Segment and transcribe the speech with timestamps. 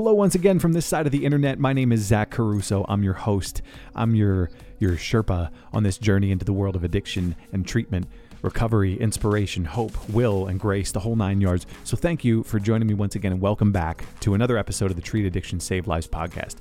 [0.00, 1.58] Hello once again from this side of the internet.
[1.58, 2.86] My name is Zach Caruso.
[2.88, 3.60] I'm your host.
[3.94, 8.06] I'm your your Sherpa on this journey into the world of addiction and treatment,
[8.40, 11.66] recovery, inspiration, hope, will, and grace, the whole nine yards.
[11.84, 14.96] So thank you for joining me once again and welcome back to another episode of
[14.96, 16.56] the Treat Addiction Save Lives podcast.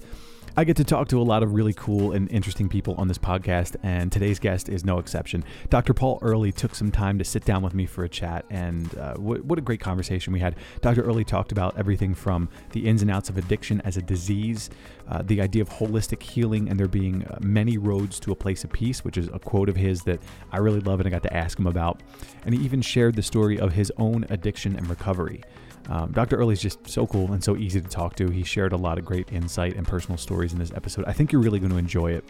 [0.57, 3.17] I get to talk to a lot of really cool and interesting people on this
[3.17, 5.43] podcast, and today's guest is no exception.
[5.69, 5.93] Dr.
[5.93, 9.13] Paul Earley took some time to sit down with me for a chat, and uh,
[9.15, 10.55] what, what a great conversation we had.
[10.81, 11.03] Dr.
[11.03, 14.69] Earley talked about everything from the ins and outs of addiction as a disease,
[15.07, 18.63] uh, the idea of holistic healing, and there being uh, many roads to a place
[18.63, 20.19] of peace, which is a quote of his that
[20.51, 22.01] I really love and I got to ask him about.
[22.43, 25.43] And he even shared the story of his own addiction and recovery.
[25.89, 26.37] Um, Dr.
[26.37, 28.29] Earley is just so cool and so easy to talk to.
[28.29, 31.05] He shared a lot of great insight and personal stories in this episode.
[31.05, 32.23] I think you're really going to enjoy it.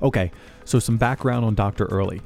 [0.00, 0.30] Okay,
[0.64, 1.86] so some background on Dr.
[1.86, 2.22] Earley.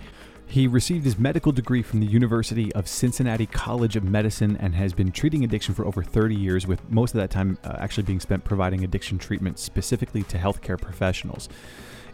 [0.47, 4.95] He received his medical degree from the University of Cincinnati College of Medicine and has
[4.95, 8.21] been treating addiction for over 30 years, with most of that time uh, actually being
[8.21, 11.51] spent providing addiction treatment specifically to healthcare professionals.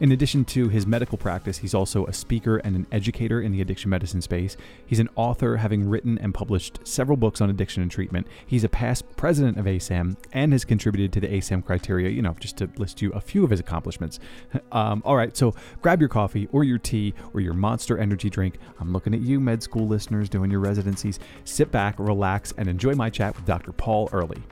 [0.05, 3.63] In addition to his medical practice, he's also a speaker and an educator in the
[3.63, 4.55] addiction medicine space.
[4.85, 8.27] He's an author, having written and published several books on addiction and treatment.
[8.47, 12.37] He's a past president of ASAM and has contributed to the ASAM criteria, you know,
[12.39, 14.21] just to list you a few of his accomplishments.
[14.73, 18.59] Um, all right, so grab your coffee or your tea or your monster energy drink.
[18.81, 21.21] I'm looking at you, med school listeners doing your residencies.
[21.45, 23.71] Sit back, relax, and enjoy my chat with Dr.
[23.73, 24.43] Paul Earley.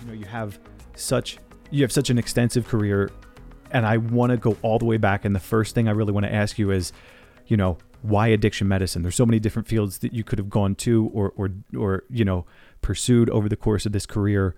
[0.00, 0.60] You know, you have
[0.94, 1.38] such
[1.70, 3.10] you have such an extensive career
[3.70, 5.24] and I want to go all the way back.
[5.24, 6.92] And the first thing I really want to ask you is,
[7.46, 9.02] you know, why addiction medicine?
[9.02, 12.24] There's so many different fields that you could have gone to or or or you
[12.24, 12.46] know
[12.80, 14.54] pursued over the course of this career.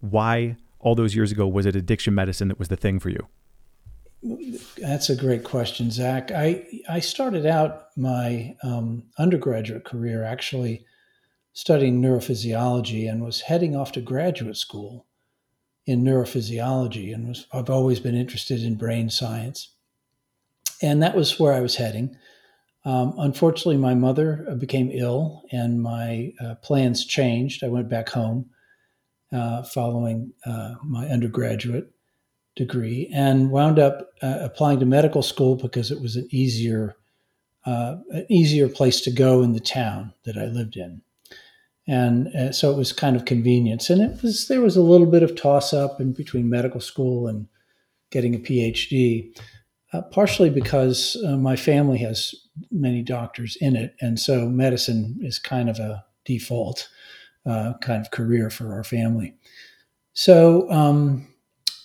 [0.00, 3.26] Why all those years ago was it addiction medicine that was the thing for you?
[4.78, 6.30] That's a great question, Zach.
[6.30, 10.84] I I started out my um, undergraduate career actually
[11.52, 15.06] studying neurophysiology and was heading off to graduate school
[15.86, 19.70] in neurophysiology and was, I've always been interested in brain science.
[20.82, 22.16] And that was where I was heading.
[22.84, 27.64] Um, unfortunately, my mother uh, became ill and my uh, plans changed.
[27.64, 28.50] I went back home
[29.32, 31.90] uh, following uh, my undergraduate
[32.56, 36.96] degree and wound up uh, applying to medical school because it was an easier,
[37.64, 41.02] uh, an easier place to go in the town that I lived in
[41.86, 43.90] and uh, so it was kind of convenience.
[43.90, 47.26] And it was there was a little bit of toss up in between medical school
[47.26, 47.46] and
[48.10, 49.36] getting a PhD,
[49.92, 52.34] uh, partially because uh, my family has
[52.70, 56.88] many doctors in it, and so medicine is kind of a default
[57.46, 59.34] uh, kind of career for our family.
[60.12, 61.28] So um,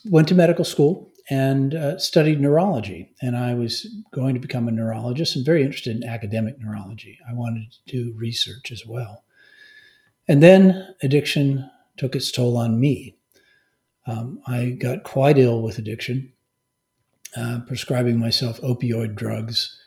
[0.05, 3.11] went to medical school and uh, studied neurology.
[3.21, 7.17] And I was going to become a neurologist and very interested in academic neurology.
[7.29, 9.23] I wanted to do research as well.
[10.27, 13.17] And then addiction took its toll on me.
[14.07, 16.33] Um, I got quite ill with addiction,
[17.35, 19.77] uh, prescribing myself opioid drugs,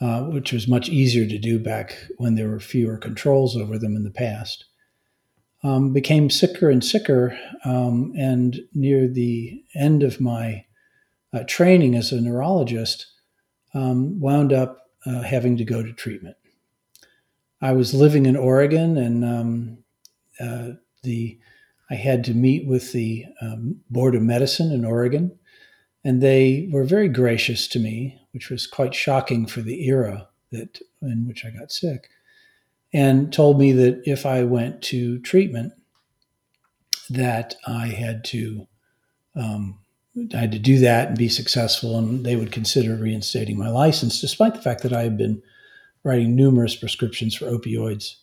[0.00, 3.96] uh, which was much easier to do back when there were fewer controls over them
[3.96, 4.64] in the past.
[5.62, 10.64] Um, became sicker and sicker, um, and near the end of my
[11.34, 13.06] uh, training as a neurologist,
[13.74, 16.36] um, wound up uh, having to go to treatment.
[17.62, 19.78] I was living in Oregon, and um,
[20.38, 20.70] uh,
[21.02, 21.38] the
[21.90, 25.38] I had to meet with the um, Board of Medicine in Oregon,
[26.04, 30.80] and they were very gracious to me, which was quite shocking for the era that
[31.02, 32.08] in which I got sick,
[32.92, 35.72] and told me that if I went to treatment,
[37.10, 38.66] that I had to
[39.36, 39.80] um,
[40.34, 44.20] I had to do that and be successful, and they would consider reinstating my license,
[44.20, 45.42] despite the fact that I had been
[46.04, 48.16] writing numerous prescriptions for opioids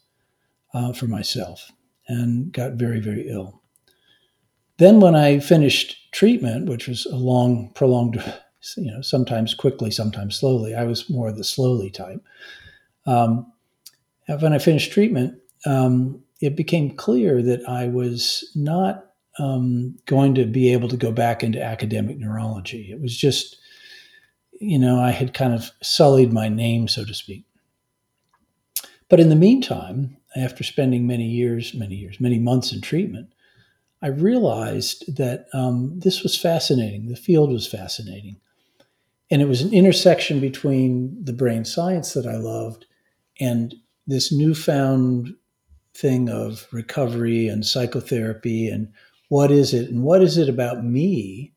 [0.73, 1.71] uh, for myself
[2.07, 3.61] and got very, very ill.
[4.77, 8.23] Then, when I finished treatment, which was a long, prolonged,
[8.77, 12.23] you know, sometimes quickly, sometimes slowly, I was more the slowly type.
[13.05, 13.51] Um,
[14.27, 19.05] when I finished treatment, um, it became clear that I was not
[19.39, 22.91] um, going to be able to go back into academic neurology.
[22.91, 23.57] It was just,
[24.59, 27.46] you know, I had kind of sullied my name, so to speak.
[29.09, 33.33] But in the meantime, after spending many years, many years, many months in treatment,
[34.01, 37.07] I realized that um, this was fascinating.
[37.07, 38.37] The field was fascinating.
[39.31, 42.85] And it was an intersection between the brain science that I loved
[43.39, 43.75] and
[44.05, 45.35] this newfound
[45.93, 48.91] thing of recovery and psychotherapy and
[49.29, 51.53] what is it and what is it about me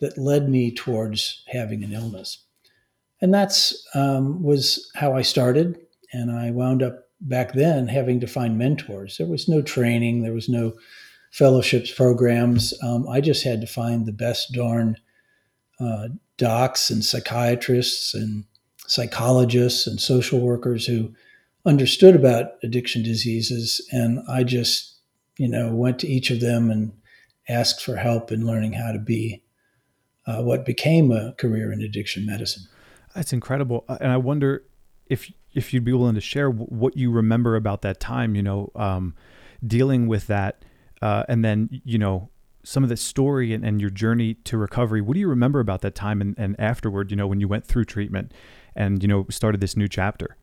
[0.00, 2.44] that led me towards having an illness
[3.22, 5.78] and that's um, was how i started
[6.12, 9.18] and I wound up back then having to find mentors.
[9.18, 10.72] There was no training, there was no
[11.30, 12.74] fellowships programs.
[12.82, 14.96] Um, I just had to find the best darn
[15.78, 18.44] uh, docs and psychiatrists and
[18.86, 21.14] psychologists and social workers who
[21.64, 23.86] understood about addiction diseases.
[23.92, 24.98] And I just,
[25.38, 26.92] you know, went to each of them and
[27.48, 29.42] asked for help in learning how to be
[30.26, 32.64] uh, what became a career in addiction medicine.
[33.14, 33.84] That's incredible.
[33.88, 34.64] Uh, and I wonder
[35.06, 38.70] if if you'd be willing to share what you remember about that time, you know,
[38.74, 39.14] um,
[39.66, 40.64] dealing with that,
[41.02, 42.28] uh, and then you know
[42.62, 45.00] some of the story and, and, your journey to recovery.
[45.00, 47.10] What do you remember about that time and, and afterward?
[47.10, 48.32] You know, when you went through treatment
[48.76, 50.36] and you know started this new chapter.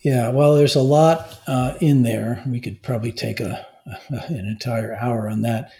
[0.00, 2.42] Yeah, well, there's a lot uh, in there.
[2.46, 3.66] We could probably take a,
[4.08, 5.70] an entire hour on that.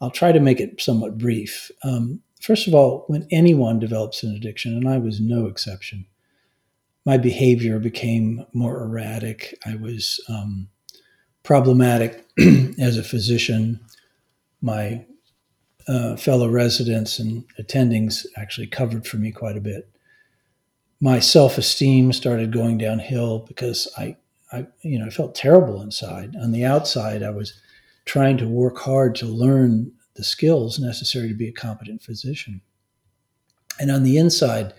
[0.00, 1.70] I'll try to make it somewhat brief.
[1.82, 6.06] Um, first of all, when anyone develops an addiction, and I was no exception,
[7.06, 9.56] my behavior became more erratic.
[9.64, 10.68] I was um,
[11.44, 12.26] problematic
[12.80, 13.80] as a physician.
[14.60, 15.06] My
[15.86, 19.88] uh, fellow residents and attendings actually covered for me quite a bit.
[21.00, 24.16] My self esteem started going downhill because I,
[24.50, 26.34] I, you know, I felt terrible inside.
[26.42, 27.54] On the outside, I was
[28.04, 32.62] trying to work hard to learn the skills necessary to be a competent physician.
[33.78, 34.72] And on the inside,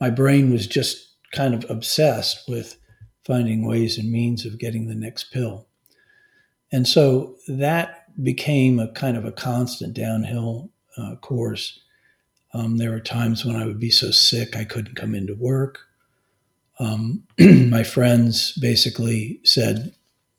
[0.00, 2.78] my brain was just kind of obsessed with
[3.24, 5.66] finding ways and means of getting the next pill.
[6.72, 11.80] And so that became a kind of a constant downhill uh, course.
[12.52, 15.80] Um, there were times when I would be so sick I couldn't come into work.
[16.78, 19.94] Um, my friends basically said,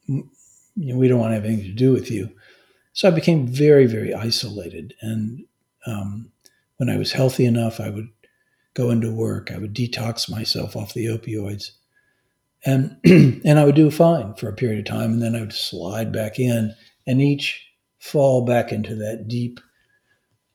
[0.07, 2.31] We don't want to have anything to do with you.
[2.94, 4.94] So I became very, very isolated.
[5.01, 5.45] And
[5.86, 6.31] um,
[6.77, 8.09] when I was healthy enough, I would
[8.75, 9.51] go into work.
[9.51, 11.72] I would detox myself off the opioids.
[12.63, 15.13] And, and I would do fine for a period of time.
[15.13, 16.75] And then I would slide back in
[17.07, 17.66] and each
[17.98, 19.60] fall back into that deep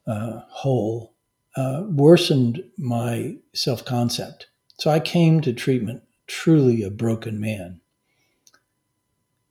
[0.06, 1.14] uh, hole
[1.56, 4.48] uh, worsened my self concept.
[4.78, 7.80] So I came to treatment truly a broken man.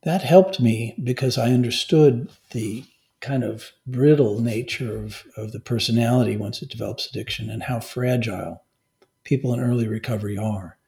[0.02, 2.84] That helped me because I understood the
[3.20, 8.64] kind of brittle nature of, of the personality once it develops addiction and how fragile
[9.24, 10.78] people in early recovery are.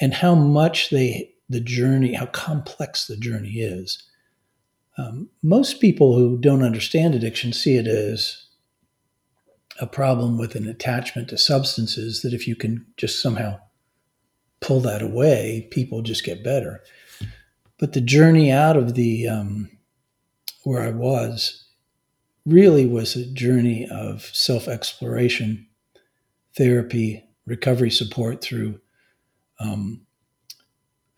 [0.00, 4.02] And how much they the journey how complex the journey is.
[4.98, 8.46] Um, most people who don't understand addiction see it as
[9.78, 13.60] a problem with an attachment to substances that if you can just somehow
[14.60, 16.82] pull that away people just get better.
[17.78, 19.70] But the journey out of the um,
[20.66, 21.64] where I was
[22.44, 25.64] really was a journey of self exploration,
[26.56, 28.80] therapy, recovery support through
[29.60, 30.00] um,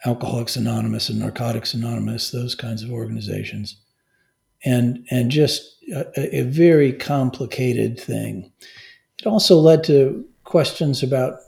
[0.04, 3.80] Alcoholics Anonymous and Narcotics Anonymous, those kinds of organizations,
[4.66, 8.52] and and just a, a very complicated thing.
[9.18, 11.38] It also led to questions about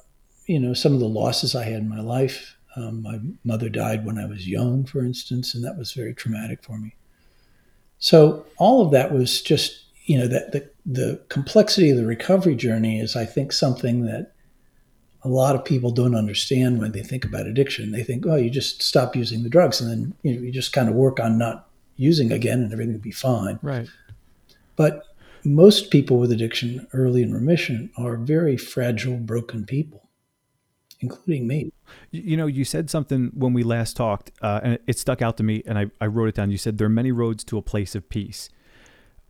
[0.46, 2.56] you know some of the losses I had in my life.
[2.76, 6.64] Um, my mother died when I was young, for instance, and that was very traumatic
[6.64, 6.94] for me.
[8.00, 12.56] So all of that was just, you know, that the, the complexity of the recovery
[12.56, 14.32] journey is, I think, something that
[15.22, 17.92] a lot of people don't understand when they think about addiction.
[17.92, 20.72] They think, oh, you just stop using the drugs and then you know you just
[20.72, 23.58] kind of work on not using again and everything will be fine.
[23.60, 23.88] Right.
[24.76, 25.04] But
[25.44, 30.08] most people with addiction early in remission are very fragile, broken people,
[31.00, 31.72] including me.
[32.10, 35.42] You know, you said something when we last talked, uh, and it stuck out to
[35.42, 36.50] me, and I, I wrote it down.
[36.50, 38.48] You said there are many roads to a place of peace.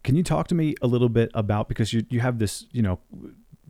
[0.03, 2.81] Can you talk to me a little bit about because you you have this you
[2.81, 3.01] know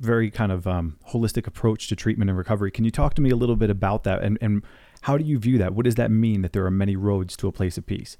[0.01, 2.71] very kind of um, holistic approach to treatment and recovery.
[2.71, 4.65] Can you talk to me a little bit about that and and
[5.03, 5.75] how do you view that?
[5.75, 8.17] What does that mean that there are many roads to a place of peace?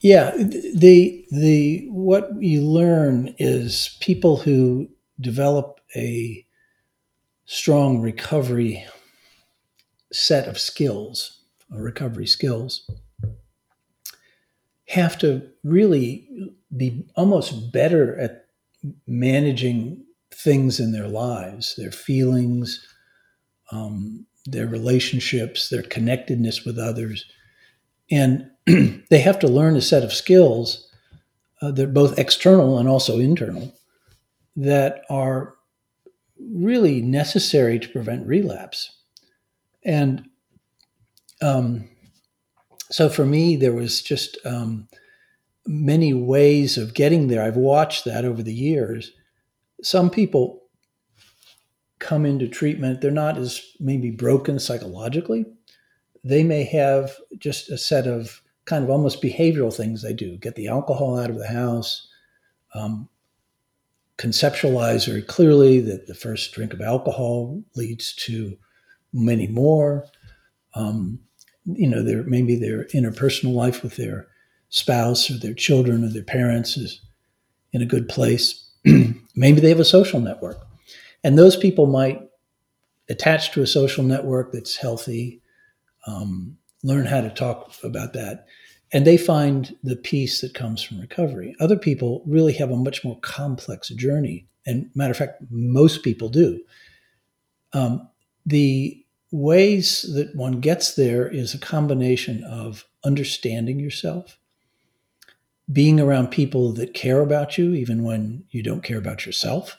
[0.00, 4.88] Yeah, the the what you learn is people who
[5.20, 6.45] develop a
[7.46, 8.84] strong recovery
[10.12, 12.88] set of skills, or recovery skills,
[14.88, 16.28] have to really
[16.76, 18.46] be almost better at
[19.06, 22.86] managing things in their lives, their feelings,
[23.72, 27.24] um, their relationships, their connectedness with others.
[28.10, 30.88] And they have to learn a set of skills
[31.62, 33.72] uh, that are both external and also internal
[34.54, 35.55] that are
[36.38, 38.92] really necessary to prevent relapse.
[39.84, 40.28] And
[41.40, 41.88] um,
[42.90, 44.88] so for me, there was just um,
[45.66, 47.42] many ways of getting there.
[47.42, 49.12] I've watched that over the years.
[49.82, 50.62] Some people
[51.98, 55.46] come into treatment, they're not as maybe broken psychologically.
[56.22, 60.56] They may have just a set of kind of almost behavioral things they do get
[60.56, 62.08] the alcohol out of the house,
[62.74, 63.08] um,
[64.18, 68.56] conceptualize very clearly that the first drink of alcohol leads to
[69.12, 70.06] many more.
[70.74, 71.20] Um,
[71.64, 74.28] you know, their maybe their interpersonal life with their
[74.68, 77.00] spouse or their children or their parents is
[77.72, 78.70] in a good place.
[78.84, 80.64] maybe they have a social network,
[81.24, 82.22] and those people might
[83.08, 85.42] attach to a social network that's healthy.
[86.06, 88.46] Um, learn how to talk about that
[88.96, 91.54] and they find the peace that comes from recovery.
[91.60, 96.30] Other people really have a much more complex journey, and matter of fact, most people
[96.30, 96.62] do.
[97.74, 98.08] Um,
[98.46, 104.38] the ways that one gets there is a combination of understanding yourself,
[105.70, 109.76] being around people that care about you, even when you don't care about yourself.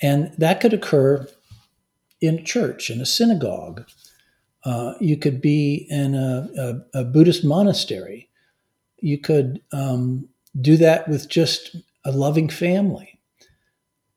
[0.00, 1.28] And that could occur
[2.22, 3.84] in church, in a synagogue,
[4.66, 8.28] uh, you could be in a, a, a Buddhist monastery.
[8.98, 10.28] You could um,
[10.60, 13.20] do that with just a loving family.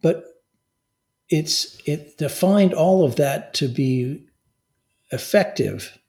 [0.01, 0.23] But
[1.29, 4.25] it's it to find all of that to be
[5.11, 5.99] effective.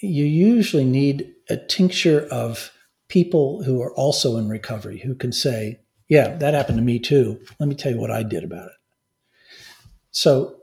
[0.00, 2.70] You usually need a tincture of
[3.08, 7.40] people who are also in recovery who can say, "Yeah, that happened to me too.
[7.58, 8.76] Let me tell you what I did about it."
[10.10, 10.56] So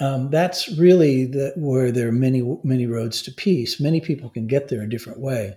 [0.00, 3.80] um, that's really where there are many many roads to peace.
[3.80, 5.56] Many people can get there a different way,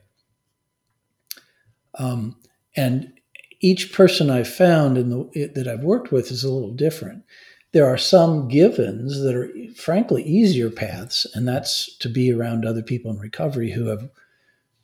[1.98, 2.36] um,
[2.76, 3.14] and
[3.60, 7.24] each person I've found in the that I've worked with is a little different.
[7.72, 12.84] There are some givens that are frankly easier paths, and that's to be around other
[12.84, 14.10] people in recovery who have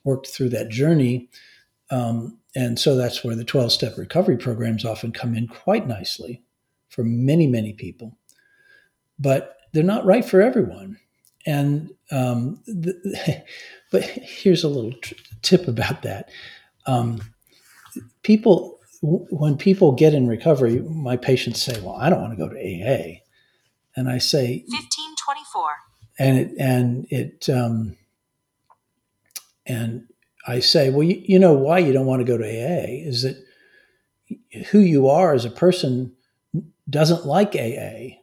[0.04, 1.30] worked through that journey.
[1.92, 6.44] Um, and so that's where the 12 step recovery programs often come in quite nicely
[6.90, 8.18] for many, many people
[9.20, 10.98] but they're not right for everyone.
[11.46, 13.44] And um, the,
[13.92, 16.30] but here's a little t- tip about that.
[16.86, 17.22] Um,
[18.22, 22.38] people, w- when people get in recovery, my patients say, "Well, I don't want to
[22.38, 23.20] go to AA,"
[23.96, 25.70] and I say, "fifteen twenty-four.
[26.20, 27.98] And it and it um,
[29.66, 30.08] and
[30.48, 33.24] I say, "Well, you, you know why you don't want to go to AA is
[33.24, 33.38] that
[34.72, 36.14] who you are as a person
[36.90, 38.23] doesn't like AA."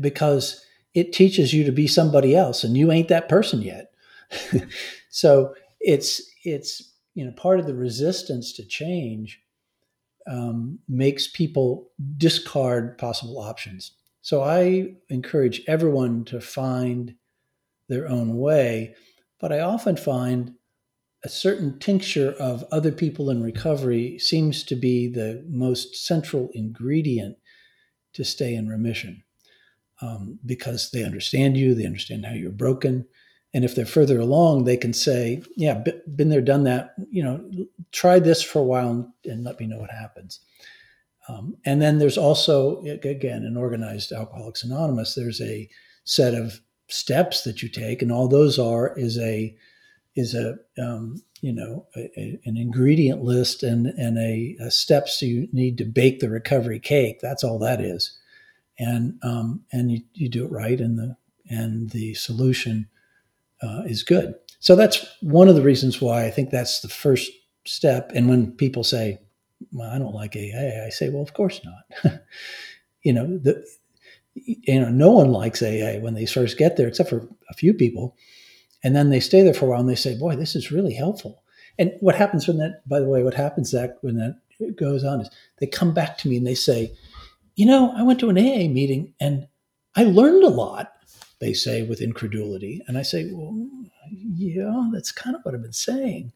[0.00, 3.92] Because it teaches you to be somebody else and you ain't that person yet.
[5.10, 9.40] so it's it's you know part of the resistance to change
[10.26, 13.92] um, makes people discard possible options.
[14.22, 17.14] So I encourage everyone to find
[17.88, 18.94] their own way,
[19.40, 20.54] but I often find
[21.24, 27.36] a certain tincture of other people in recovery seems to be the most central ingredient
[28.12, 29.22] to stay in remission
[30.00, 33.06] um, because they understand you, they understand how you're broken.
[33.52, 35.82] And if they're further along, they can say, Yeah,
[36.14, 36.94] been there, done that.
[37.10, 37.50] You know,
[37.92, 40.40] try this for a while and let me know what happens.
[41.28, 45.68] Um, and then there's also, again, in organized Alcoholics Anonymous, there's a
[46.04, 49.54] set of steps that you take, and all those are is a
[50.16, 55.22] is a um, you know a, a, an ingredient list and and a, a steps
[55.22, 57.18] you need to bake the recovery cake.
[57.20, 58.18] That's all that is
[58.80, 61.16] and um, and you, you do it right, and the
[61.48, 62.88] and the solution
[63.62, 64.34] uh, is good.
[64.58, 67.30] So that's one of the reasons why I think that's the first
[67.66, 68.10] step.
[68.14, 69.20] And when people say,
[69.72, 72.22] well, "I don't like AA," I say, "Well, of course not."
[73.02, 73.64] you know, the
[74.34, 77.74] you know, no one likes AA when they first get there, except for a few
[77.74, 78.16] people,
[78.82, 80.94] and then they stay there for a while and they say, "Boy, this is really
[80.94, 81.42] helpful."
[81.78, 84.40] And what happens when that, by the way, what happens that when that
[84.76, 86.94] goes on is they come back to me and they say,
[87.60, 89.46] you know, I went to an AA meeting and
[89.94, 90.92] I learned a lot,
[91.40, 92.80] they say with incredulity.
[92.88, 93.68] And I say, well,
[94.10, 96.32] yeah, that's kind of what I've been saying.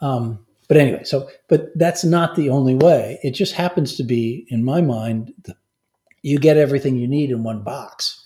[0.00, 3.18] Um, but anyway, so, but that's not the only way.
[3.22, 5.54] It just happens to be, in my mind, the,
[6.22, 8.24] you get everything you need in one box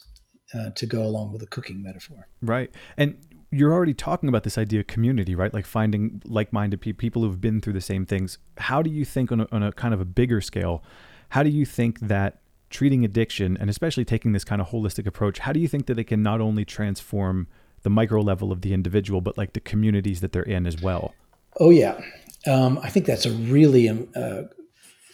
[0.55, 2.29] uh, to go along with the cooking metaphor.
[2.41, 2.71] Right.
[2.97, 3.19] And
[3.51, 5.53] you're already talking about this idea of community, right?
[5.53, 8.39] Like finding like-minded pe- people who've been through the same things.
[8.57, 10.85] How do you think on a, on a kind of a bigger scale
[11.31, 15.41] how do you think that treating addiction and especially taking this kind of holistic approach,
[15.41, 17.49] how do you think that it can not only transform
[17.83, 21.15] the micro level of the individual, but like the communities that they're in as well?
[21.59, 22.01] Oh, yeah.
[22.47, 24.43] Um, I think that's a really um, uh,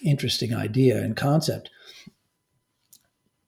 [0.05, 1.71] interesting idea and concept.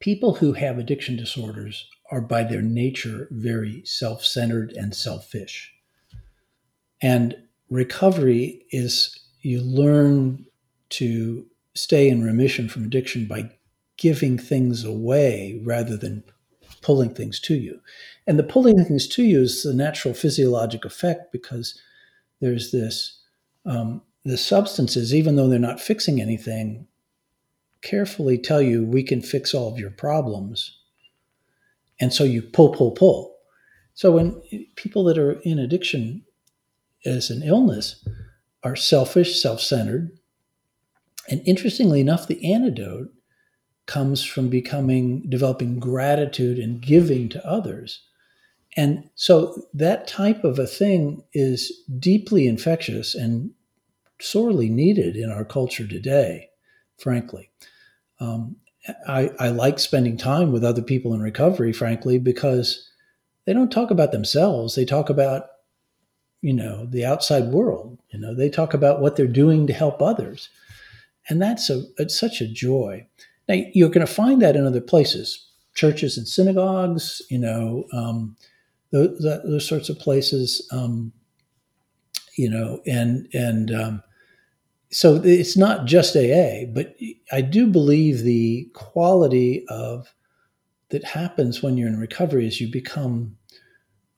[0.01, 5.73] People who have addiction disorders are by their nature very self centered and selfish.
[7.03, 7.35] And
[7.71, 10.47] recovery is you learn
[10.91, 11.47] to
[11.79, 13.51] stay in remission from addiction by
[13.97, 16.25] giving things away rather than
[16.83, 17.81] pulling things to you.
[18.27, 21.81] And the pulling things to you is the natural physiologic effect because
[22.41, 23.21] there's this
[23.67, 26.87] um, the substances, even though they're not fixing anything,
[27.83, 30.79] carefully tell you we can fix all of your problems.
[32.01, 33.37] And so you pull, pull, pull.
[33.95, 34.41] So when
[34.77, 36.25] people that are in addiction
[37.05, 38.07] as an illness
[38.63, 40.18] are selfish, self-centered,
[41.29, 43.11] and interestingly enough, the antidote
[43.87, 48.03] comes from becoming developing gratitude and giving to others.
[48.77, 53.51] And so that type of a thing is deeply infectious and
[54.21, 56.51] sorely needed in our culture today,
[56.99, 57.51] frankly.
[58.21, 58.57] Um,
[59.07, 62.89] I, I like spending time with other people in recovery, frankly, because
[63.45, 64.75] they don't talk about themselves.
[64.75, 65.47] They talk about,
[66.43, 67.99] you know, the outside world.
[68.11, 70.49] You know, they talk about what they're doing to help others,
[71.29, 73.07] and that's a such a joy.
[73.49, 77.23] Now you're going to find that in other places, churches and synagogues.
[77.31, 78.37] You know, um,
[78.91, 80.67] those, those, sorts of places.
[80.73, 81.13] Um,
[82.37, 84.03] you know, and and um,
[84.91, 86.97] so it's not just AA, but
[87.33, 90.15] I do believe the quality of
[90.91, 93.37] that happens when you're in recovery is you become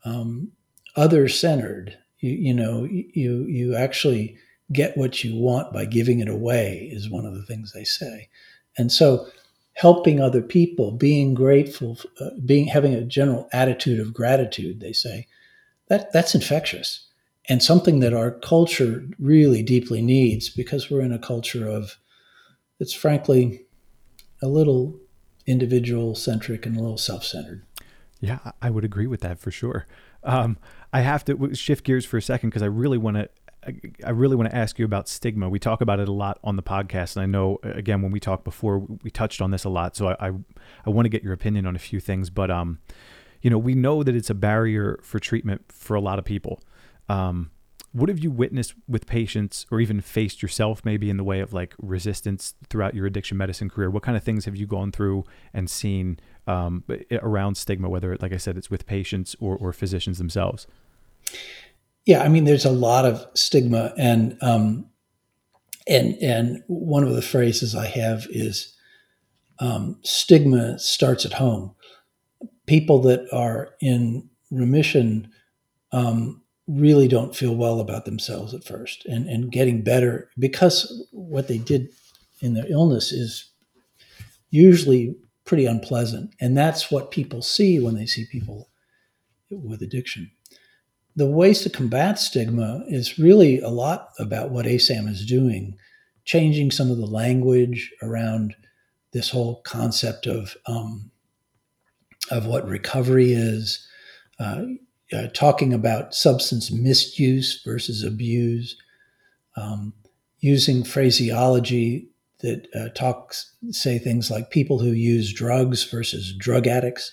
[0.04, 0.52] um,
[0.96, 1.98] other centered.
[2.20, 4.36] You, you know, you you actually
[4.72, 8.28] get what you want by giving it away is one of the things they say,
[8.76, 9.26] and so
[9.74, 15.26] helping other people, being grateful, uh, being having a general attitude of gratitude, they say
[15.88, 17.06] that that's infectious
[17.48, 21.96] and something that our culture really deeply needs because we're in a culture of
[22.78, 23.66] it's frankly
[24.42, 24.98] a little
[25.46, 27.64] individual centric and a little self centered.
[28.20, 29.86] Yeah, I would agree with that for sure.
[30.22, 30.58] Um,
[30.92, 33.28] I have to shift gears for a second because I really want to.
[34.04, 35.48] I really want to ask you about stigma.
[35.48, 38.20] We talk about it a lot on the podcast, and I know again when we
[38.20, 39.96] talked before, we touched on this a lot.
[39.96, 40.32] So I, I,
[40.86, 42.30] I want to get your opinion on a few things.
[42.30, 42.78] But um,
[43.42, 46.62] you know, we know that it's a barrier for treatment for a lot of people.
[47.08, 47.50] Um,
[47.92, 51.52] what have you witnessed with patients or even faced yourself maybe in the way of
[51.52, 55.24] like resistance throughout your addiction medicine career what kind of things have you gone through
[55.52, 56.84] and seen um,
[57.20, 60.66] around stigma whether like i said it's with patients or, or physicians themselves
[62.06, 64.86] yeah i mean there's a lot of stigma and um,
[65.88, 68.76] and and one of the phrases i have is
[69.58, 71.74] um, stigma starts at home
[72.66, 75.30] people that are in remission
[75.92, 81.48] um, really don't feel well about themselves at first and, and getting better because what
[81.48, 81.88] they did
[82.40, 83.50] in their illness is
[84.50, 86.34] usually pretty unpleasant.
[86.40, 88.68] And that's what people see when they see people
[89.50, 90.30] with addiction.
[91.16, 95.76] The ways to combat stigma is really a lot about what ASAM is doing,
[96.24, 98.54] changing some of the language around
[99.12, 101.10] this whole concept of um,
[102.30, 103.86] of what recovery is,
[104.38, 104.62] uh,
[105.12, 108.76] uh, talking about substance misuse versus abuse,
[109.56, 109.92] um,
[110.38, 112.08] using phraseology
[112.40, 117.12] that uh, talks, say things like people who use drugs versus drug addicts.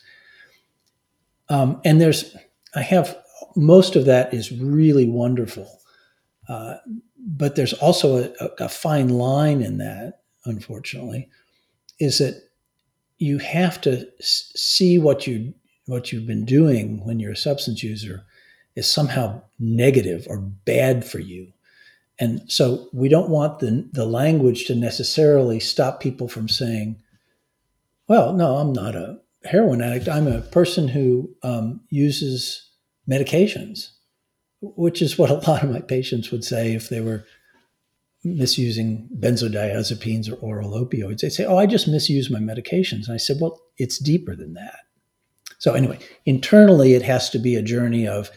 [1.49, 2.35] Um, and there's,
[2.75, 3.17] I have
[3.57, 5.67] most of that is really wonderful.
[6.47, 6.75] Uh,
[7.17, 11.27] but there's also a, a, fine line in that, unfortunately,
[11.99, 12.41] is that
[13.17, 15.53] you have to see what you
[15.87, 18.23] what you've been doing when you're a substance user
[18.75, 21.51] is somehow negative or bad for you.
[22.19, 27.01] And so we don't want the, the language to necessarily stop people from saying,
[28.07, 30.09] well, no, I'm not a heroin addict.
[30.09, 32.66] I'm a person who um, uses
[33.09, 33.89] medications,
[34.61, 37.23] which is what a lot of my patients would say if they were
[38.23, 41.19] misusing benzodiazepines or oral opioids.
[41.19, 43.05] They'd say, oh, I just misuse my medications.
[43.05, 44.79] And I said, well, it's deeper than that.
[45.59, 48.29] So, anyway, internally, it has to be a journey of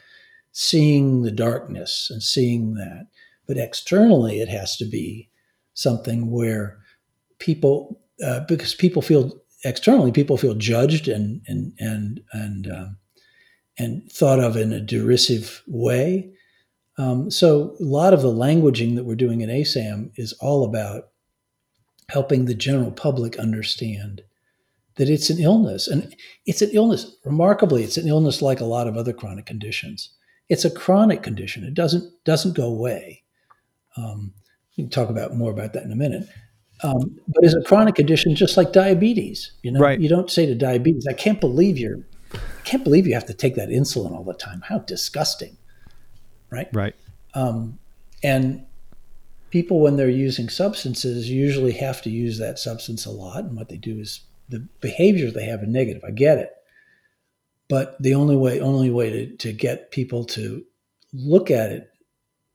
[0.52, 3.06] seeing the darkness and seeing that.
[3.46, 5.28] But externally, it has to be
[5.74, 6.78] something where
[7.38, 9.33] people, uh, because people feel
[9.64, 12.96] externally, people feel judged and and and and um,
[13.81, 16.31] and thought of in a derisive way.
[16.99, 21.09] Um, so a lot of the languaging that we're doing in ASAM is all about
[22.11, 24.23] helping the general public understand
[24.97, 25.88] that it's an illness.
[25.88, 26.14] And
[26.45, 30.11] it's an illness, remarkably, it's an illness like a lot of other chronic conditions.
[30.51, 31.64] It's a chronic condition.
[31.64, 33.23] It doesn't doesn't go away.
[33.97, 34.35] Um,
[34.77, 36.29] we can talk about more about that in a minute.
[36.83, 39.53] Um, but it's a chronic condition, just like diabetes.
[39.62, 40.01] You know, right.
[40.01, 43.35] you don't say to diabetes, "I can't believe you're, I can't believe you have to
[43.35, 44.62] take that insulin all the time.
[44.69, 45.57] How disgusting!"
[46.51, 46.69] Right.
[46.73, 46.97] Right.
[47.35, 47.79] Um,
[48.23, 48.64] and
[49.51, 53.45] people, when they're using substances, usually have to use that substance a lot.
[53.45, 56.03] And what they do is the behaviors they have are negative.
[56.05, 56.53] I get it.
[57.69, 60.64] But the only way, only way to, to get people to
[61.12, 61.90] look at it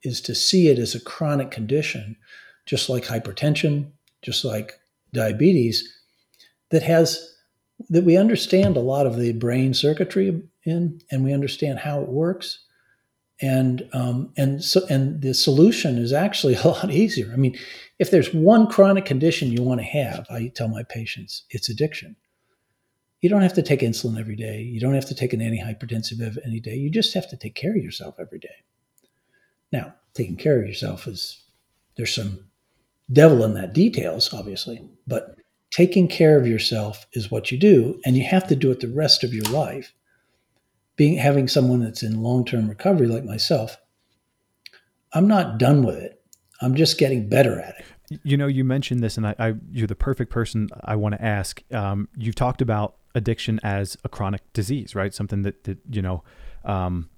[0.04, 2.18] is to see it as a chronic condition,
[2.66, 4.80] just like hypertension, just like
[5.14, 5.90] diabetes,
[6.70, 7.35] that has
[7.90, 12.10] that we understand a lot of the brain circuitry in, and we understand how it
[12.10, 12.60] works,
[13.42, 17.32] and um, and so and the solution is actually a lot easier.
[17.32, 17.58] I mean,
[18.00, 22.16] if there's one chronic condition you want to have, I tell my patients it's addiction.
[23.22, 24.62] You don't have to take insulin every day.
[24.62, 26.76] You don't have to take an antihypertensive any day.
[26.76, 28.64] You just have to take care of yourself every day.
[29.72, 31.44] Now, taking care of yourself is
[31.96, 32.46] there's some
[33.12, 35.38] devil in that details, obviously, but
[35.76, 38.88] taking care of yourself is what you do, and you have to do it the
[38.88, 39.94] rest of your life.
[40.96, 43.76] Being having someone that's in long-term recovery like myself,
[45.12, 46.22] I'm not done with it.
[46.62, 48.20] I'm just getting better at it.
[48.24, 51.22] You know, you mentioned this, and I, I you're the perfect person I want to
[51.22, 51.62] ask.
[51.74, 55.14] Um, you've talked about addiction as a chronic disease, right?
[55.14, 56.24] Something that, that you know,
[56.64, 57.10] um,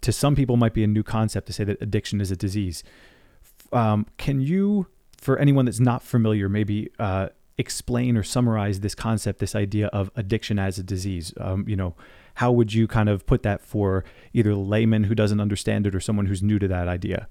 [0.00, 2.82] to some people might be a new concept to say that addiction is a disease.
[3.72, 4.88] Um, can you,
[5.18, 10.10] for anyone that's not familiar, maybe uh, explain or summarize this concept, this idea of
[10.16, 11.32] addiction as a disease?
[11.40, 11.94] Um, you know,
[12.34, 15.94] how would you kind of put that for either a layman who doesn't understand it
[15.94, 17.28] or someone who's new to that idea?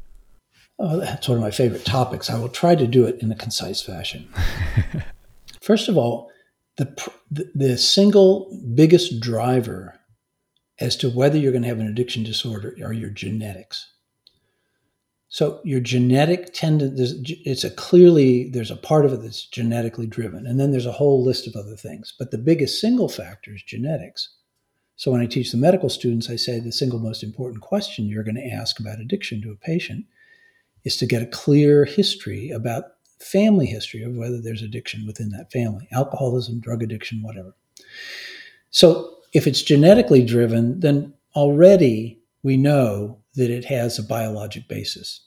[0.80, 2.30] Oh, that's one of my favorite topics.
[2.30, 4.28] I will try to do it in a concise fashion.
[5.62, 6.32] First of all,
[6.78, 7.12] the,
[7.54, 10.00] the single biggest driver
[10.80, 13.94] as to whether you're going to have an addiction disorder are your genetics.
[15.32, 20.46] So your genetic tendency, it's a clearly, there's a part of it that's genetically driven.
[20.46, 22.14] And then there's a whole list of other things.
[22.20, 24.28] But the biggest single factor is genetics.
[24.98, 28.26] So when I teach the medical students, I say the single most important question you're
[28.26, 30.04] going to ask about addiction to a patient
[30.84, 32.84] is to get a clear history about
[33.22, 37.56] family history of whether there's addiction within that family alcoholism, drug addiction, whatever.
[38.70, 45.22] So if it's genetically driven, then already we know that it has a biologic basis.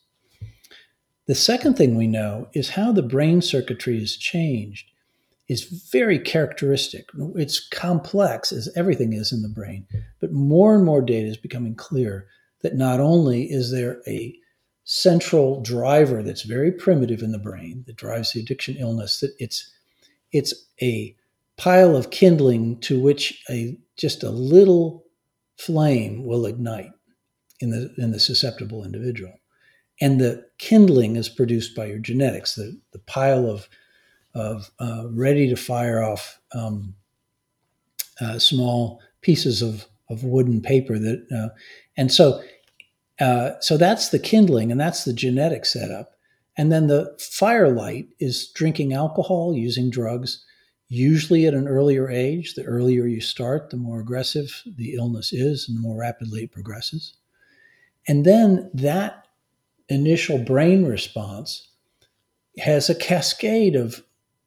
[1.27, 4.91] The second thing we know is how the brain circuitry is changed
[5.49, 7.09] is very characteristic.
[7.35, 9.87] It's complex as everything is in the brain,
[10.21, 12.27] but more and more data is becoming clear
[12.63, 14.35] that not only is there a
[14.85, 19.71] central driver that's very primitive in the brain that drives the addiction illness that it's
[20.33, 21.17] it's a
[21.57, 25.05] pile of kindling to which a just a little
[25.57, 26.91] flame will ignite
[27.65, 29.33] in the in the susceptible individual
[30.01, 33.69] and the kindling is produced by your genetics the, the pile of
[34.35, 36.95] of uh, ready to fire off um,
[38.21, 41.49] uh, small pieces of of wooden paper that uh,
[41.97, 42.41] and so
[43.21, 46.13] uh, so that's the kindling and that's the genetic setup.
[46.57, 50.45] And then the firelight is drinking alcohol, using drugs,
[50.89, 52.55] usually at an earlier age.
[52.55, 56.53] The earlier you start, the more aggressive the illness is and the more rapidly it
[56.53, 57.15] progresses.
[58.07, 59.27] And then that
[59.89, 61.69] initial brain response
[62.59, 64.03] has a cascade of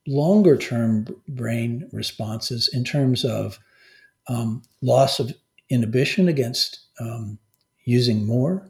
[0.08, 3.60] longer term brain responses in terms of
[4.30, 5.34] um, loss of
[5.70, 7.38] inhibition against um,
[7.86, 8.70] using more,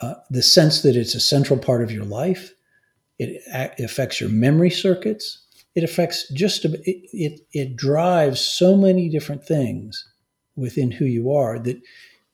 [0.00, 2.52] uh, the sense that it's a central part of your life.
[3.18, 3.42] It,
[3.80, 5.40] affects your memory circuits.
[5.74, 10.06] It affects just a, it, it, it drives so many different things
[10.54, 11.80] within who you are that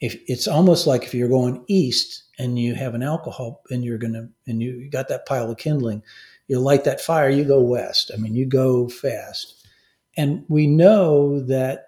[0.04, 3.96] if it's almost like if you're going east and you have an alcohol and you're
[3.96, 6.02] gonna and you got that pile of kindling,
[6.46, 8.10] you light that fire, you go west.
[8.12, 9.66] I mean, you go fast,
[10.14, 11.86] and we know that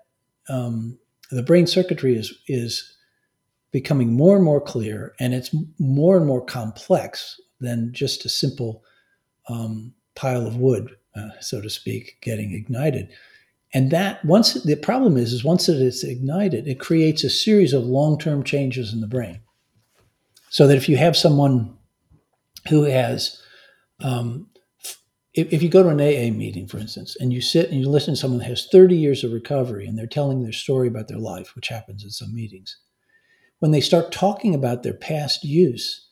[0.48, 0.98] um,
[1.30, 2.96] the brain circuitry is is
[3.70, 8.82] becoming more and more clear, and it's more and more complex than just a simple
[9.50, 13.10] um, pile of wood, uh, so to speak, getting ignited.
[13.76, 17.74] And that once the problem is, is once it is ignited, it creates a series
[17.74, 19.40] of long-term changes in the brain.
[20.48, 21.76] So that if you have someone
[22.70, 23.38] who has,
[24.00, 24.48] um,
[25.34, 27.86] if, if you go to an AA meeting, for instance, and you sit and you
[27.86, 31.08] listen to someone that has 30 years of recovery and they're telling their story about
[31.08, 32.78] their life, which happens in some meetings,
[33.58, 36.08] when they start talking about their past use,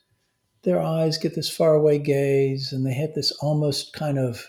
[0.65, 4.47] their eyes get this faraway gaze and they have this almost kind of,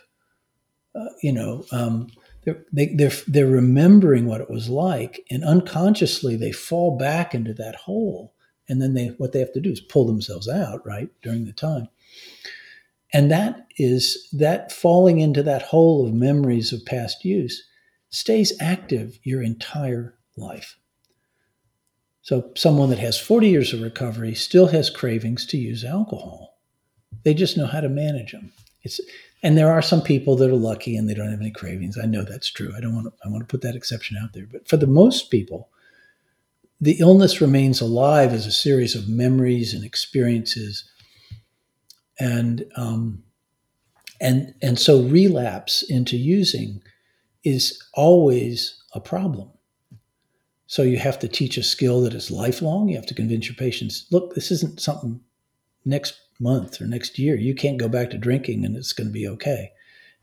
[0.93, 2.09] uh, you know, um,
[2.45, 7.53] they're, they, they're, they're remembering what it was like and unconsciously they fall back into
[7.55, 8.33] that hole.
[8.67, 11.53] And then they, what they have to do is pull themselves out, right, during the
[11.53, 11.89] time.
[13.13, 17.63] And that is that falling into that hole of memories of past use
[18.09, 20.77] stays active your entire life.
[22.21, 26.59] So, someone that has 40 years of recovery still has cravings to use alcohol.
[27.23, 28.51] They just know how to manage them.
[28.81, 28.99] It's,
[29.45, 31.99] and there are some people that are lucky and they don't have any cravings.
[31.99, 32.73] I know that's true.
[32.75, 34.47] I don't want to, I want to put that exception out there.
[34.51, 35.69] But for the most people,
[36.81, 40.89] the illness remains alive as a series of memories and experiences,
[42.19, 43.23] and um,
[44.19, 46.81] and and so relapse into using
[47.43, 49.51] is always a problem.
[50.65, 52.89] So you have to teach a skill that is lifelong.
[52.89, 55.21] You have to convince your patients, look, this isn't something
[55.85, 57.35] next month or next year.
[57.35, 59.71] You can't go back to drinking and it's going to be okay.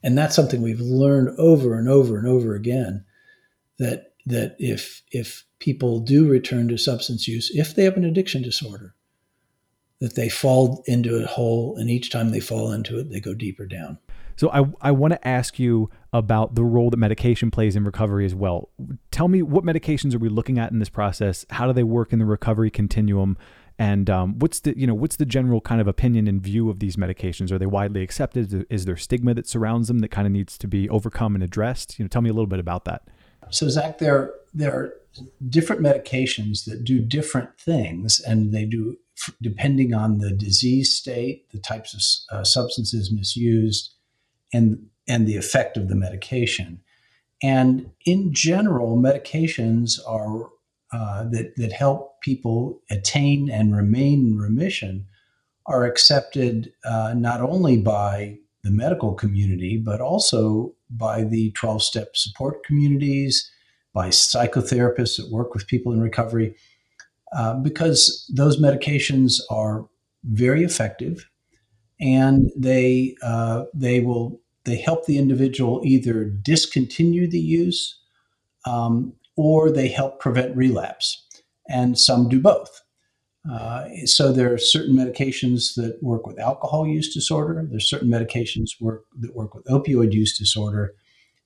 [0.02, 3.04] And that's something we've learned over and over and over again
[3.78, 8.42] that that if if people do return to substance use, if they have an addiction
[8.42, 8.94] disorder,
[10.00, 13.34] that they fall into a hole and each time they fall into it, they go
[13.34, 13.98] deeper down.
[14.36, 18.24] So I, I want to ask you about the role that medication plays in recovery
[18.24, 18.70] as well.
[19.12, 21.46] Tell me what medications are we looking at in this process?
[21.50, 23.36] How do they work in the recovery continuum?
[23.78, 26.78] And um, what's the you know what's the general kind of opinion and view of
[26.78, 27.50] these medications?
[27.50, 28.66] Are they widely accepted?
[28.70, 31.98] Is there stigma that surrounds them that kind of needs to be overcome and addressed?
[31.98, 33.02] You know, tell me a little bit about that.
[33.50, 34.94] So Zach, there there are
[35.48, 38.96] different medications that do different things, and they do
[39.40, 43.94] depending on the disease state, the types of uh, substances misused,
[44.52, 46.80] and and the effect of the medication.
[47.42, 50.50] And in general, medications are
[50.92, 55.06] uh, that that help people attain and remain in remission
[55.66, 62.16] are accepted uh, not only by the medical community but also by the 12 step
[62.16, 63.50] support communities,
[63.94, 66.54] by psychotherapists that work with people in recovery,
[67.34, 69.86] uh, because those medications are
[70.24, 71.28] very effective
[72.00, 77.98] and they uh, they will they help the individual either discontinue the use
[78.64, 81.26] um, or they help prevent relapse.
[81.68, 82.82] And some do both.
[83.50, 87.66] Uh, so there are certain medications that work with alcohol use disorder.
[87.68, 90.94] There's certain medications work that work with opioid use disorder,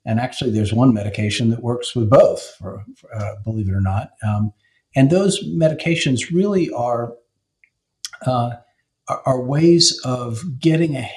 [0.04, 2.40] and actually, there's one medication that works with both.
[2.58, 4.52] For, for, uh, believe it or not, um,
[4.94, 7.14] and those medications really are,
[8.24, 8.52] uh,
[9.08, 11.10] are, are ways of getting a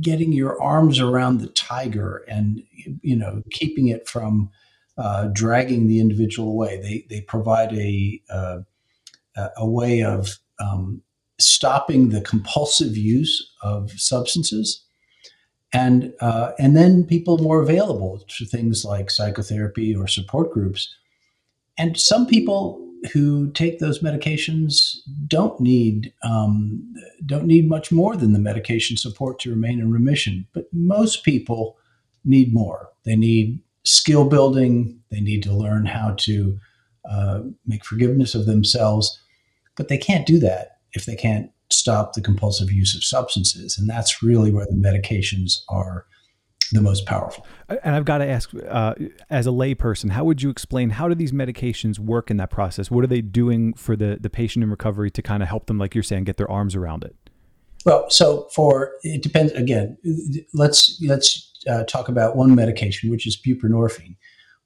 [0.00, 2.62] getting your arms around the tiger and
[3.02, 4.50] you know keeping it from
[4.96, 6.80] uh, dragging the individual away.
[6.80, 8.58] They they provide a uh,
[9.56, 11.02] a way of um,
[11.38, 14.84] stopping the compulsive use of substances,
[15.72, 20.94] and uh, and then people more available to things like psychotherapy or support groups.
[21.76, 22.80] And some people
[23.12, 26.94] who take those medications don't need um,
[27.26, 30.46] don't need much more than the medication support to remain in remission.
[30.52, 31.76] But most people
[32.24, 32.90] need more.
[33.04, 35.00] They need skill building.
[35.10, 36.58] They need to learn how to
[37.08, 39.20] uh, make forgiveness of themselves.
[39.76, 43.76] But they can't do that if they can't stop the compulsive use of substances.
[43.78, 46.06] And that's really where the medications are
[46.72, 47.46] the most powerful.
[47.68, 48.94] And I've got to ask, uh,
[49.30, 52.90] as a layperson, how would you explain how do these medications work in that process?
[52.90, 55.78] What are they doing for the the patient in recovery to kind of help them,
[55.78, 57.16] like you're saying, get their arms around it?
[57.84, 59.52] Well, so for it depends.
[59.52, 59.98] Again,
[60.54, 64.16] let's let's uh, talk about one medication, which is buprenorphine.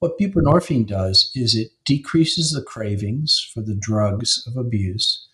[0.00, 5.26] What buprenorphine does is it decreases the cravings for the drugs of abuse.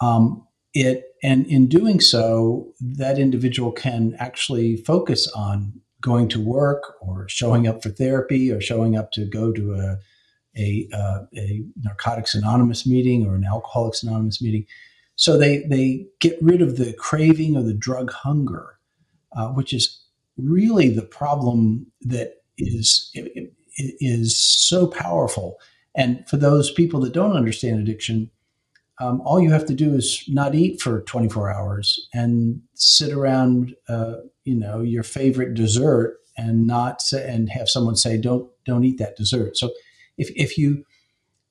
[0.00, 6.96] Um, it and in doing so, that individual can actually focus on going to work
[7.00, 9.98] or showing up for therapy or showing up to go to a
[10.54, 14.66] a, uh, a narcotics anonymous meeting or an alcoholics anonymous meeting
[15.16, 18.78] so they they get rid of the craving or the drug hunger
[19.34, 20.01] uh, which is
[20.36, 23.10] really the problem that is
[23.76, 25.58] is so powerful
[25.94, 28.30] and for those people that don't understand addiction
[29.02, 33.74] um, all you have to do is not eat for 24 hours and sit around,
[33.88, 34.14] uh,
[34.44, 38.98] you know, your favorite dessert and not say, and have someone say, don't don't eat
[38.98, 39.56] that dessert.
[39.56, 39.72] So
[40.18, 40.84] if if you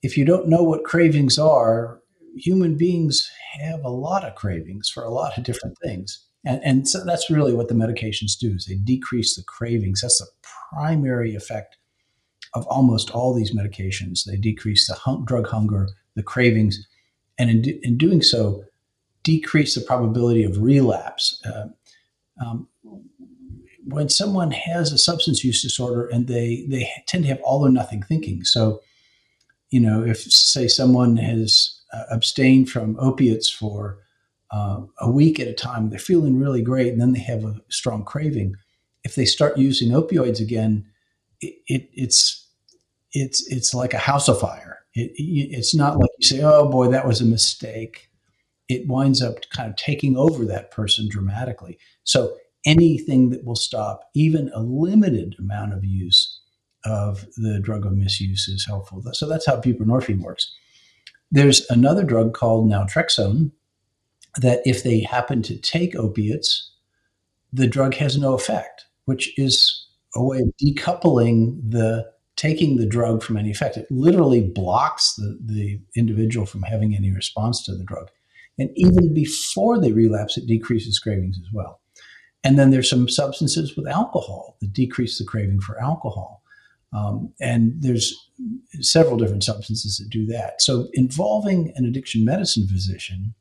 [0.02, 2.00] if you don't know what cravings are,
[2.36, 6.26] human beings have a lot of cravings for a lot of different things.
[6.46, 10.02] And, and so that's really what the medications do is they decrease the cravings.
[10.02, 10.28] That's the
[10.74, 11.78] primary effect
[12.54, 14.26] of almost all these medications.
[14.26, 16.88] They decrease the drug hunger, the cravings,
[17.38, 18.64] and in, in doing so,
[19.24, 21.42] decrease the probability of relapse.
[21.46, 21.68] Uh,
[22.44, 22.68] um,
[23.86, 27.72] when someone has a substance use disorder and they they tend to have all or
[27.72, 28.82] nothing thinking, so
[29.70, 33.98] you know, if say someone has uh, abstained from opiates for
[34.52, 37.62] uh, a week at a time, they're feeling really great, and then they have a
[37.70, 38.56] strong craving.
[39.04, 40.86] If they start using opioids again,
[41.40, 42.48] it, it, it's
[43.14, 46.90] it's it's like a house of fire it, it's not like you say, oh boy,
[46.90, 48.10] that was a mistake.
[48.68, 51.78] It winds up kind of taking over that person dramatically.
[52.04, 56.40] So anything that will stop even a limited amount of use
[56.84, 59.04] of the drug of misuse is helpful.
[59.14, 60.54] So that's how buprenorphine works.
[61.32, 63.52] There's another drug called naltrexone
[64.38, 66.72] that if they happen to take opiates,
[67.52, 73.22] the drug has no effect, which is a way of decoupling the taking the drug
[73.22, 73.78] from any effect.
[73.78, 78.08] It literally blocks the, the individual from having any response to the drug.
[78.58, 81.82] And even before they relapse, it decreases cravings as well.
[82.44, 86.42] And then there's some substances with alcohol that decrease the craving for alcohol.
[86.94, 88.14] Um, and there's
[88.80, 90.62] several different substances that do that.
[90.62, 93.34] So involving an addiction medicine physician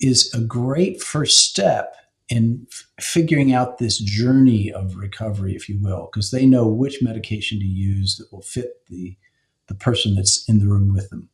[0.00, 1.94] is a great first step
[2.28, 7.02] in f- figuring out this journey of recovery, if you will, because they know which
[7.02, 9.16] medication to use that will fit the
[9.66, 11.28] the person that's in the room with them.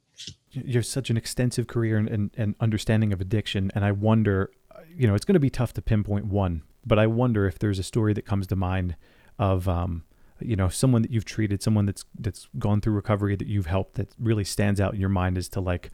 [0.50, 4.50] You have such an extensive career and, and, and understanding of addiction, and I wonder,
[4.96, 7.78] you know, it's going to be tough to pinpoint one, but I wonder if there's
[7.78, 8.96] a story that comes to mind
[9.38, 10.04] of, um,
[10.40, 13.94] you know, someone that you've treated, someone that's that's gone through recovery that you've helped
[13.94, 15.90] that really stands out in your mind as to like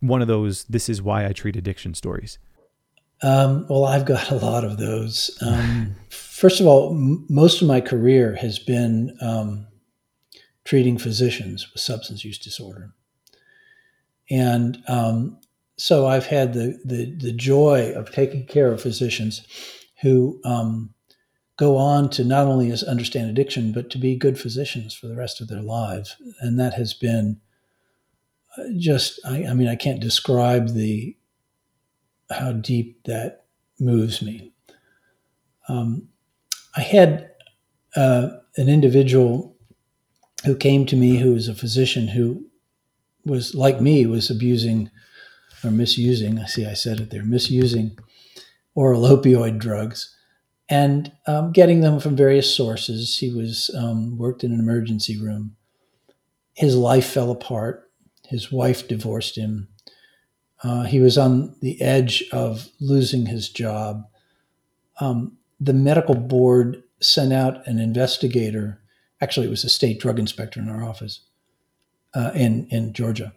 [0.00, 0.64] one of those.
[0.64, 2.38] This is why I treat addiction stories.
[3.22, 5.36] Um, well, I've got a lot of those.
[5.46, 9.66] Um, first of all, m- most of my career has been um,
[10.64, 12.92] treating physicians with substance use disorder,
[14.30, 15.38] and um,
[15.80, 19.46] so I've had the, the, the joy of taking care of physicians
[20.02, 20.92] who um,
[21.56, 25.40] go on to not only understand addiction but to be good physicians for the rest
[25.40, 27.40] of their lives, and that has been
[28.76, 31.16] just I, I mean I can't describe the
[32.30, 33.44] how deep that
[33.78, 34.52] moves me.
[35.68, 36.08] Um,
[36.76, 37.30] I had
[37.96, 39.56] uh, an individual
[40.44, 42.46] who came to me who was a physician who
[43.24, 44.90] was like me was abusing
[45.62, 47.98] or misusing i see i said it there misusing
[48.74, 50.16] oral opioid drugs
[50.70, 53.18] and um, getting them from various sources.
[53.18, 55.56] He was um, worked in an emergency room.
[56.54, 57.89] His life fell apart
[58.30, 59.68] his wife divorced him
[60.62, 64.04] uh, he was on the edge of losing his job.
[65.00, 68.80] Um, the medical board sent out an investigator.
[69.20, 71.20] Actually, it was a state drug inspector in our office
[72.14, 73.32] uh, in in Georgia,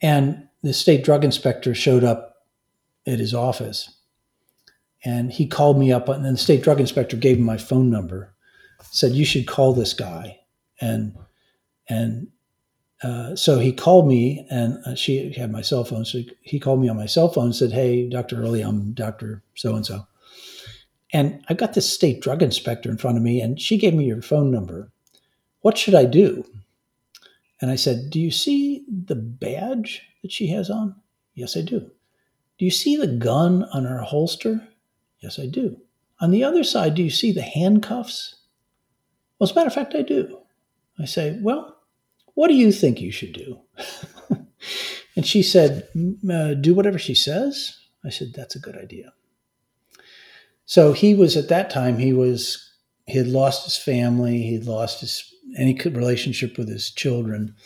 [0.00, 2.46] and the state drug inspector showed up
[3.06, 3.96] at his office,
[5.04, 7.90] and he called me up, and then the state drug inspector gave him my phone
[7.90, 8.34] number,
[8.90, 10.40] said you should call this guy,
[10.80, 11.16] and
[11.88, 12.28] and
[13.02, 16.04] uh, so he called me, and uh, she had my cell phone.
[16.04, 18.40] So he called me on my cell phone and said, "Hey, Dr.
[18.42, 19.42] Earley, I'm Dr.
[19.54, 20.06] So and so."
[21.12, 24.04] And I got this state drug inspector in front of me, and she gave me
[24.04, 24.90] your phone number.
[25.60, 26.44] What should I do?
[27.60, 30.96] And I said, "Do you see the badge that she has on?"
[31.34, 31.90] Yes, I do.
[32.58, 34.66] Do you see the gun on her holster?
[35.20, 35.80] Yes, I do.
[36.20, 38.34] On the other side, do you see the handcuffs?
[39.38, 40.40] Well, as a matter of fact, I do.
[40.98, 41.77] I say, well,
[42.38, 43.58] what do you think you should do?
[45.16, 45.88] and she said,
[46.30, 47.76] uh, Do whatever she says.
[48.04, 49.12] I said, That's a good idea.
[50.64, 52.64] So he was at that time, he was,
[53.08, 57.56] he had lost his family, he'd lost his any relationship with his children.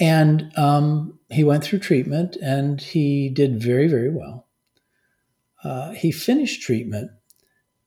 [0.00, 4.48] And um, he went through treatment and he did very, very well.
[5.62, 7.12] Uh, he finished treatment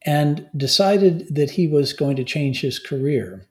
[0.05, 3.49] and decided that he was going to change his career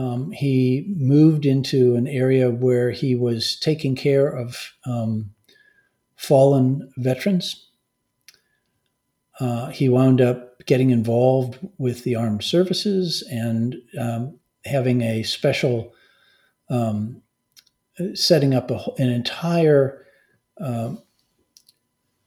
[0.00, 5.30] um, he moved into an area where he was taking care of um,
[6.16, 7.68] fallen veterans.
[9.38, 15.92] Uh, he wound up getting involved with the armed services and um, having a special
[16.70, 17.20] um,
[18.14, 20.06] setting up a, an entire
[20.60, 20.94] uh,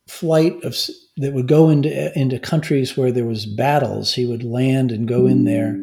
[0.08, 0.76] flight of
[1.18, 4.14] that would go into into countries where there was battles.
[4.14, 5.80] He would land and go in there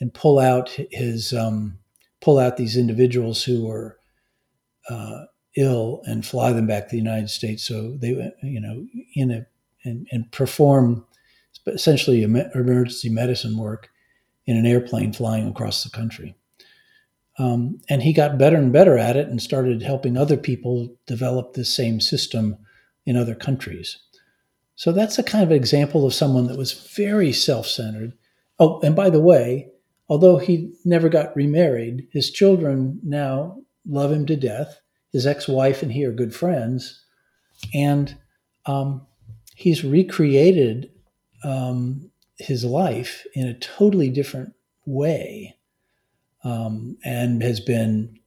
[0.00, 1.78] and pull out his um,
[2.20, 3.98] pull out these individuals who were
[4.88, 5.24] uh,
[5.56, 7.64] ill and fly them back to the United States.
[7.64, 9.46] So they, you know, in a
[9.84, 11.04] and, and perform
[11.66, 13.90] essentially emergency medicine work
[14.46, 16.34] in an airplane flying across the country.
[17.38, 21.54] Um, and he got better and better at it and started helping other people develop
[21.54, 22.56] this same system
[23.06, 23.98] in other countries.
[24.74, 28.14] So that's a kind of example of someone that was very self centered.
[28.58, 29.68] Oh, and by the way,
[30.08, 34.80] Although he never got remarried, his children now love him to death.
[35.12, 37.04] His ex wife and he are good friends.
[37.74, 38.16] And
[38.66, 39.06] um,
[39.54, 40.90] he's recreated
[41.44, 44.54] um, his life in a totally different
[44.86, 45.56] way
[46.44, 48.18] um, and has been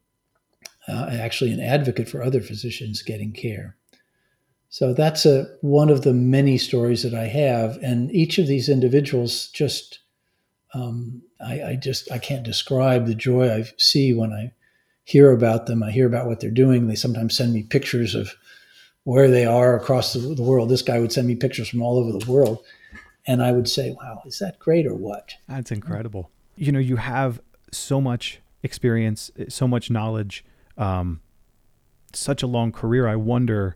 [0.88, 3.77] uh, actually an advocate for other physicians getting care.
[4.69, 8.69] So that's a one of the many stories that I have, and each of these
[8.69, 9.99] individuals just
[10.74, 14.53] um, I, I, just I can't describe the joy I see when I
[15.03, 15.84] hear about them.
[15.84, 16.88] I hear about what they're doing.
[16.88, 18.34] They sometimes send me pictures of
[19.03, 20.69] where they are across the, the world.
[20.69, 22.63] This guy would send me pictures from all over the world.
[23.28, 25.36] And I would say, wow, is that great or what?
[25.47, 26.32] That's incredible.
[26.55, 27.41] You know, you have
[27.72, 30.45] so much experience, so much knowledge,
[30.78, 31.22] um,
[32.13, 33.07] such a long career.
[33.07, 33.76] I wonder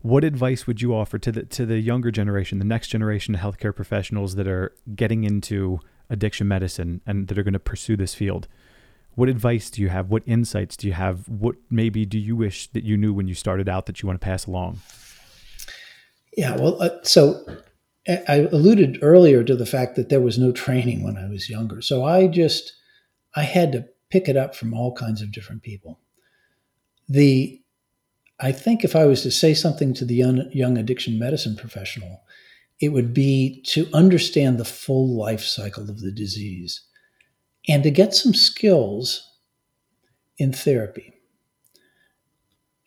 [0.00, 3.40] what advice would you offer to the to the younger generation, the next generation of
[3.40, 5.80] healthcare professionals that are getting into
[6.10, 8.48] addiction medicine and that are going to pursue this field?
[9.14, 10.10] What advice do you have?
[10.10, 11.28] What insights do you have?
[11.28, 14.20] What maybe do you wish that you knew when you started out that you want
[14.20, 14.80] to pass along?
[16.36, 17.44] Yeah, well, uh, so
[18.08, 21.82] I alluded earlier to the fact that there was no training when I was younger.
[21.82, 22.72] So I just
[23.34, 26.00] I had to pick it up from all kinds of different people.
[27.08, 27.60] The
[28.40, 32.22] I think if I was to say something to the young, young addiction medicine professional,
[32.80, 36.82] it would be to understand the full life cycle of the disease
[37.68, 39.28] and to get some skills
[40.38, 41.12] in therapy.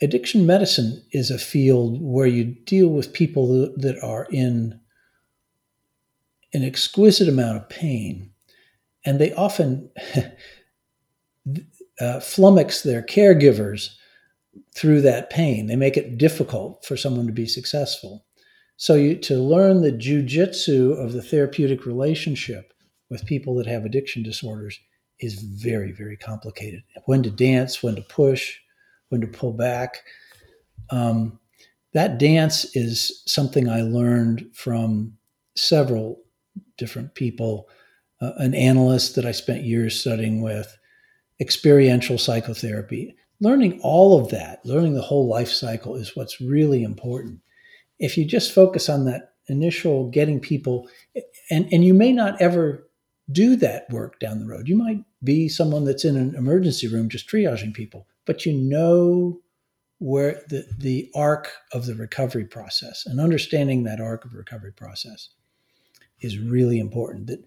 [0.02, 4.80] Addiction medicine is a field where you deal with people that are in
[6.54, 8.32] an exquisite amount of pain,
[9.06, 10.22] and they often uh,
[12.00, 13.96] flummox their caregivers
[14.74, 15.68] through that pain.
[15.68, 18.26] They make it difficult for someone to be successful.
[18.82, 22.74] So, you, to learn the jujitsu of the therapeutic relationship
[23.12, 24.80] with people that have addiction disorders
[25.20, 26.82] is very, very complicated.
[27.06, 28.58] When to dance, when to push,
[29.10, 29.98] when to pull back.
[30.90, 31.40] Um,
[31.94, 35.14] that dance is something I learned from
[35.56, 36.18] several
[36.80, 37.70] different people.
[38.20, 40.76] Uh, an analyst that I spent years studying with,
[41.40, 43.16] experiential psychotherapy.
[43.42, 47.42] Learning all of that, learning the whole life cycle is what's really important.
[48.02, 50.90] If you just focus on that initial getting people,
[51.50, 52.88] and, and you may not ever
[53.32, 54.68] do that work down the road.
[54.68, 59.40] You might be someone that's in an emergency room just triaging people, but you know
[60.00, 65.30] where the, the arc of the recovery process and understanding that arc of recovery process
[66.22, 67.28] is really important.
[67.28, 67.44] That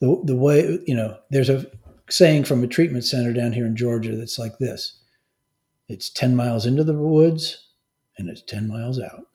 [0.00, 1.66] the, the way, you know, there's a
[2.10, 5.00] saying from a treatment center down here in Georgia that's like this
[5.88, 7.66] it's 10 miles into the woods
[8.18, 9.27] and it's 10 miles out.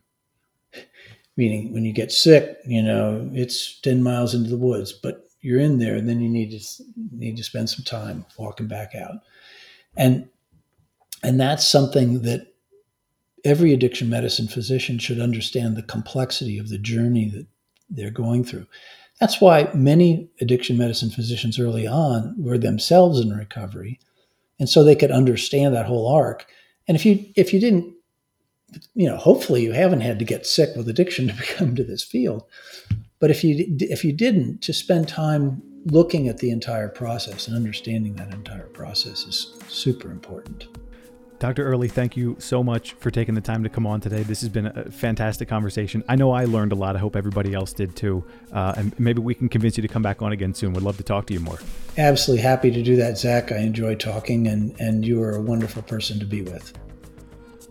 [1.36, 5.60] Meaning, when you get sick, you know, it's 10 miles into the woods, but you're
[5.60, 9.16] in there, and then you need to need to spend some time walking back out.
[9.96, 10.30] And
[11.22, 12.54] and that's something that
[13.46, 17.46] every addiction medicine physician should understand the complexity of the journey that
[17.90, 18.66] they're going through.
[19.20, 24.00] That's why many addiction medicine physicians early on were themselves in recovery,
[24.60, 26.46] and so they could understand that whole arc.
[26.88, 27.94] And if you if you didn't,
[28.94, 32.04] you know, hopefully you haven't had to get sick with addiction to come to this
[32.04, 32.44] field.
[33.20, 37.56] But if you if you didn't, to spend time looking at the entire process and
[37.56, 40.68] understanding that entire process is super important.
[41.40, 41.66] Dr.
[41.66, 44.24] Earley, thank you so much for taking the time to come on today.
[44.24, 46.02] This has been a fantastic conversation.
[46.08, 46.96] I know I learned a lot.
[46.96, 48.24] I hope everybody else did too.
[48.54, 50.72] Uh, and maybe we can convince you to come back on again soon.
[50.72, 51.60] Would love to talk to you more.
[51.98, 53.52] Absolutely happy to do that, Zach.
[53.52, 56.72] I enjoy talking, and, and you are a wonderful person to be with.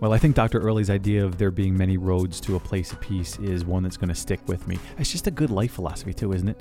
[0.02, 0.58] Well, I think Dr.
[0.58, 3.96] Earley's idea of there being many roads to a place of peace is one that's
[3.96, 4.76] going to stick with me.
[4.98, 6.60] It's just a good life philosophy, too, isn't it?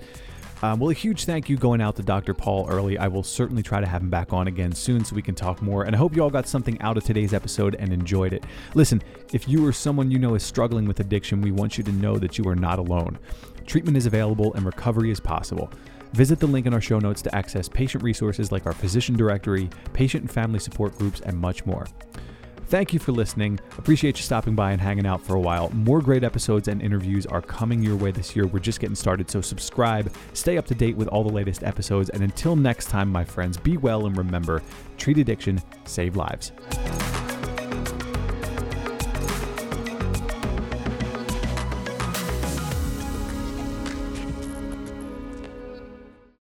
[0.62, 2.36] Um, well, a huge thank you going out to Dr.
[2.36, 3.00] Paul Earley.
[3.00, 5.60] I will certainly try to have him back on again soon so we can talk
[5.60, 5.86] more.
[5.86, 8.44] And I hope you all got something out of today's episode and enjoyed it.
[8.76, 9.02] Listen,
[9.34, 12.18] if you or someone you know is struggling with addiction, we want you to know
[12.20, 13.18] that you are not alone.
[13.66, 15.72] Treatment is available and recovery is possible.
[16.14, 19.68] Visit the link in our show notes to access patient resources like our physician directory,
[19.94, 21.88] patient and family support groups, and much more.
[22.72, 23.59] Thank you for listening.
[23.78, 25.69] Appreciate you stopping by and hanging out for a while.
[25.72, 28.47] More great episodes and interviews are coming your way this year.
[28.47, 32.09] We're just getting started, so subscribe, stay up to date with all the latest episodes,
[32.11, 34.63] and until next time, my friends, be well and remember
[34.97, 36.53] treat addiction, save lives.